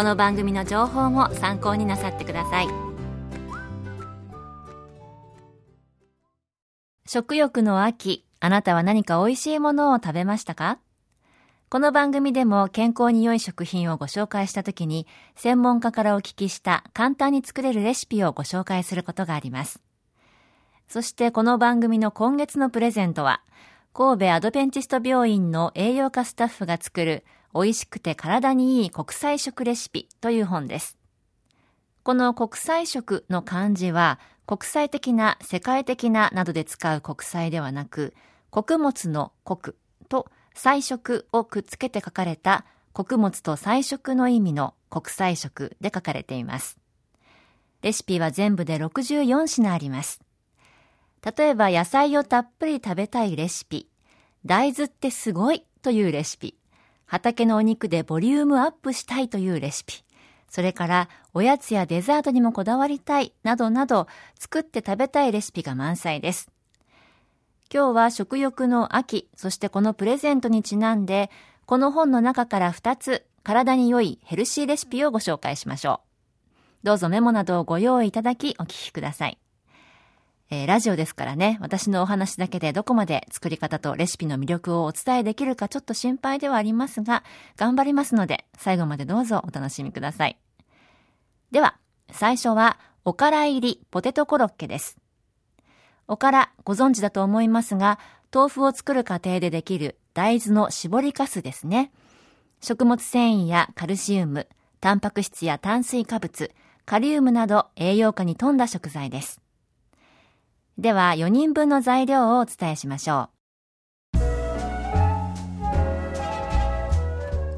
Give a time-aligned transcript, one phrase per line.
[0.00, 2.68] この番組の情報も参考になさってください
[7.06, 10.78] 食欲の秋あなたは何か美味しいものを食べましたか？
[11.68, 19.82] この番組でも健康に良い食品をご紹介したときに専門家からお聞きした簡単に作れるレシピをご紹介することがあります。
[20.88, 23.42] そしてこの番組の今月のプレゼントは、
[23.92, 27.22] 神戸アドベンチスト病院の栄養科スタッフが作る
[27.54, 30.98] 美味しくて体にいい国際食レシピという本です。
[32.02, 38.14] この国際食の漢字は国際的な世界的ななどで使う国際ではなく
[38.50, 39.76] 穀物の穀
[40.08, 46.78] と菜食をくっつけて書かれた穀物と菜食の意味の国際食で書かれています。
[47.82, 50.20] レシピは全部で64品あります。
[51.36, 53.88] 例えば野菜をたっぷり食べたいレシピ、
[54.44, 56.56] 大豆ってすごいというレシピ、
[57.10, 60.04] 畑のお肉でボリュームアップしたいというレシピ、
[60.48, 64.06] それからおやつやデザートにもこだわりたいなどなど
[64.38, 66.52] 作って食べたいレシピが満載です。
[67.68, 71.32] 今日は食欲の秋、そしてこのプレゼントにちなんで、
[71.66, 76.02] この本の中から2つ体に良いヘルシーレシピをご紹介しましょ
[76.84, 76.86] う。
[76.86, 79.38] どうぞメモなどをご用意いただきお聞きください。
[80.52, 87.22] えー、ラジオですからね、私のお話だけでどこまで作り方とレシピの魅力をお伝えできるかちょっと心配ではありますが、
[87.56, 90.36] 頑張りますので、最後までどうぞお楽しみください。
[91.52, 91.76] では、
[92.10, 94.98] 最初は、おから入りポテトコロッケです。
[96.08, 98.00] おからご存知だと思いますが、
[98.34, 101.92] 豆腐を作る過程でできる大豆の絞りかすですね。
[102.60, 104.48] 食物繊維やカルシウム、
[104.80, 106.50] タンパク質や炭水化物、
[106.86, 109.40] カリウムなど栄養価に富んだ食材です。
[110.80, 113.28] では4人分の材料をお伝えしましょ
[114.14, 114.18] う。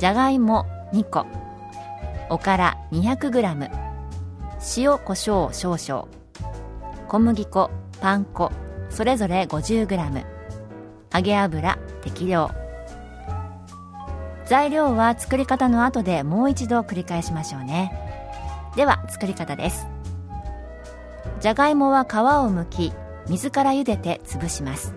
[0.01, 1.27] じゃがいも2個、
[2.31, 3.71] おから 200g、
[4.77, 6.09] 塩コショウ少々、
[7.07, 8.51] 小麦粉、パン粉、
[8.91, 10.25] それぞれ 50g、
[11.15, 12.51] 揚げ油適量。
[14.47, 17.93] 材料は作り方の後でもう一度繰り返しましょうね。
[18.75, 19.87] では作り方です。
[21.39, 22.11] じゃがいもは皮を
[22.51, 22.93] 剥き
[23.33, 24.93] 水から茹でて潰します。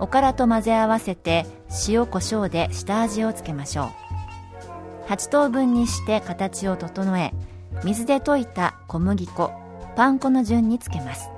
[0.00, 1.46] おからと混ぜ合わせて
[1.86, 3.92] 塩コショウで下味をつけましょ
[5.06, 5.08] う。
[5.08, 7.32] 8等分にして形を整え
[7.84, 9.52] 水で溶いた小麦粉
[9.94, 11.30] パン粉の順につけます。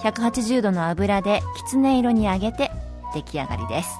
[0.00, 2.70] 180度の油できつね色に揚げて
[3.12, 3.90] 出来上がりです。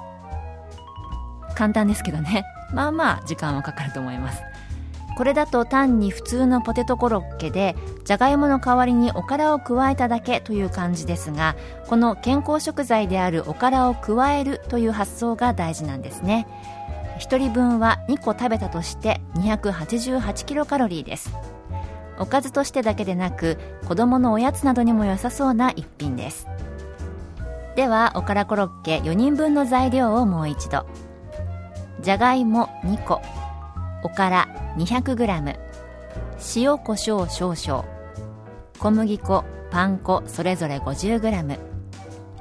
[1.55, 2.45] 簡単ですけどね。
[2.73, 4.41] まあまあ時間はかかると思います。
[5.19, 7.77] これだと単に普通のポテトコロッケで
[8.09, 11.57] じゃがいもの代わりにおからを加えただけという感じですが
[11.89, 16.49] この健康食材であるおからを加えるという発想が大事なんですね。
[17.21, 21.35] 1人分は2個食べたとして288キロカロリーです。
[22.19, 26.49] おかずとしてだけでなく子供のおやつなどにも良さそうな一品です。
[27.77, 30.87] ではおからコロッケ4人分の材料をもう一度。
[32.01, 33.21] じゃがいも2個。
[34.03, 34.49] おから
[34.79, 35.59] 200g
[36.57, 37.98] 塩コショウ少々。
[38.79, 41.59] 小麦粉パン粉それぞれ 50g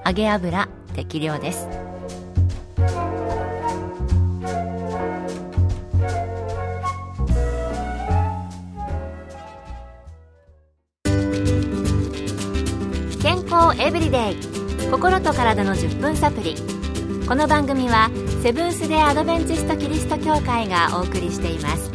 [0.06, 1.68] 揚げ油適量です。
[13.22, 14.36] 健康エブリデイ。
[14.92, 16.56] 心と体の10分サプリ。
[17.28, 18.12] この番組は
[18.44, 21.92] セブンス・デ・アドベンチスト・キリスト教会がお送りしています。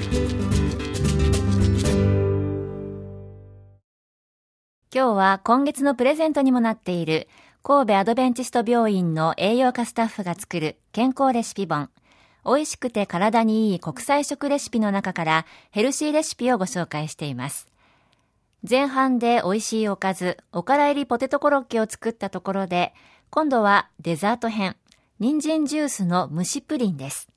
[4.94, 7.26] 今日は今月のプレゼントにもなっている
[7.62, 11.88] 神戸アドベンチスト病院の栄養科スタッフが作る健康レシピ本
[12.44, 17.68] 美味しくて体にいい国際食レシピの中からヘルシーレシピをご紹介しています。
[18.68, 22.92] 前半で美味しいおかず、おから入りポテトコロッケを作ったところで、
[23.30, 24.76] 今度はデザート編、
[25.20, 27.28] 人参ジュースの蒸しプリンです。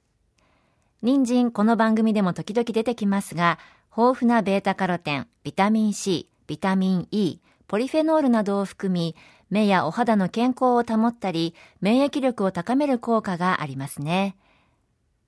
[1.02, 3.60] 人参、この番組でも時々出てきますが、
[3.96, 9.16] 豊富なベータカロテン、ビタミン C、ビタミン E、ポリフェノールなどを含み、
[9.50, 14.36] 目やお肌の健康を保ったり、免疫力を高める効果がありますね。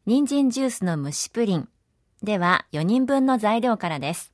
[0.06, 1.69] 人参ジュースの蒸しプリン。
[2.24, 4.34] では、4人分の材料からです。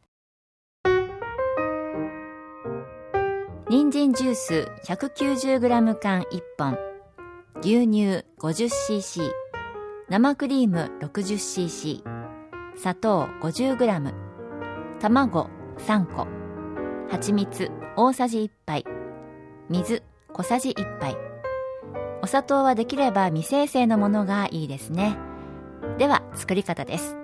[3.69, 6.25] 人参ジュース 190g 缶1
[6.59, 6.77] 本、
[7.61, 9.31] 牛乳 50cc、
[10.09, 12.03] 生クリーム 60cc、
[12.75, 14.13] 砂糖 50g、
[14.99, 15.49] 卵
[15.79, 16.42] 3個、
[17.09, 18.85] 蜂蜜大さじ1杯、
[19.69, 20.03] 水
[20.33, 21.17] 小さじ1杯。
[22.21, 25.17] お砂糖はできれば未生成のものがいいですね。
[25.97, 27.17] では作り方です。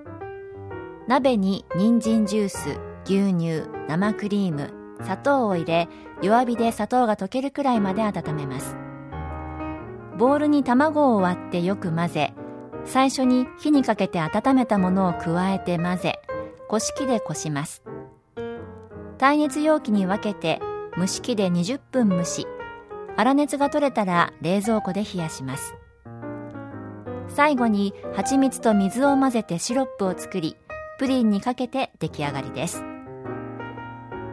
[1.07, 5.87] 鍋に人参ジュース、牛乳、生クリーム、砂糖を入れ
[6.21, 8.75] 弱火で砂糖が溶けるくらいまで温めます
[10.17, 12.33] ボウルに卵を割ってよく混ぜ
[12.85, 16.19] 最初に火にかけて温めたものを加えて混ぜ
[16.67, 17.83] こし器でこします
[19.19, 20.61] 耐熱容器に分けて
[20.97, 22.47] 蒸し器で20分蒸し。
[23.17, 25.75] 粗熱が取れたら冷蔵庫で冷やします。
[27.27, 30.55] 最後に蜂蜜と水を混ぜてシロップを作り
[30.97, 32.81] プリンにかけて出来上がりです。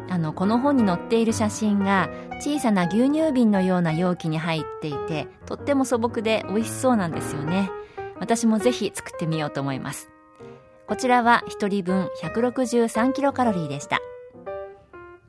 [0.08, 2.08] あのこの本に載っている写真が
[2.40, 7.72] 小さな牛乳瓶のような容器に入っていてとっても素朴で美味しそうなんですよね。
[8.20, 10.10] 私もぜひ作ってみようと思います。
[10.86, 13.98] こちらは1人分163キロカロリーでした。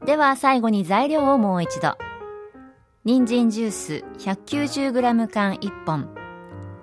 [0.07, 1.98] では最後に材料をもう一度。
[3.04, 6.07] 人参ジュース 190g 缶1本。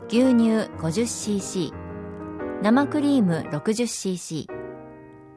[0.08, 1.72] 牛乳 50cc
[2.62, 4.46] 生クリーム 60cc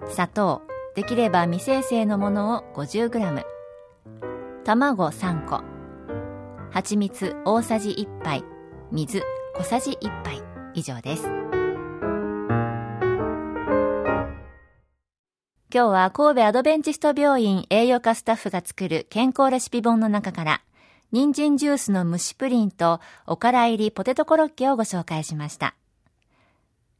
[0.05, 0.63] 砂糖
[0.95, 3.43] できれば未生成のものを 50g
[4.65, 5.63] 卵3個。
[6.71, 8.43] 蜂蜜大さじ1杯。
[8.91, 9.23] 水
[9.55, 10.43] 小さじ1杯。
[10.73, 11.56] 以上です。
[15.69, 20.61] 今日は神戸アドベンチスト病院栄養科スタッフが作る健康レシピ本の中から
[21.11, 25.75] 人参ジュースの蒸しプリンとおから入りポテトコロッケをご紹介しました。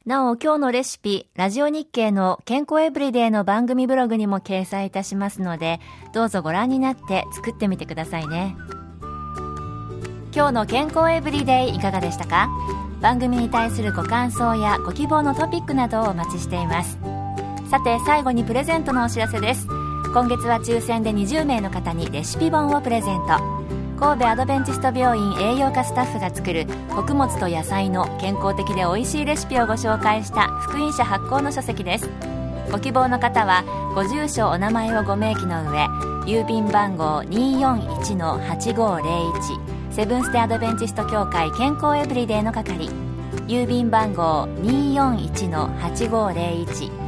[0.04, 5.80] なお、今日のレシピ、ラジオ日経の健康エブリデイの番組ブログにも掲載いたしますので、
[6.12, 8.54] どうぞご覧になって作ってみてくださいね。
[10.34, 12.48] 今日の健康エブリデイいかがでしたか？
[13.00, 16.98] 番組に対するご感想やご希望のトピックなどをお待ちしています。
[17.70, 19.66] さて、最後にプレゼントのお知らせです。
[20.14, 23.36] 今月は抽選で20名の方にレシピ本をプレゼント。
[23.98, 32.08] 神戸アドベンチスト病院栄養科スタッフが作る穀物と野菜の健康的で美味しいレシピをご紹介した福音社発行の書籍です
[32.70, 33.64] ご希望の方は
[33.96, 35.88] ご住所お名前をご明記の上
[36.26, 42.88] 郵便番号241-8501セブンステアドベンチスト協会健康エブリデイの係
[43.48, 47.07] 郵便番号241-8501